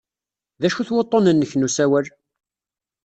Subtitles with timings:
[0.61, 2.07] D acu-t wuḍḍun-nnek n usawal?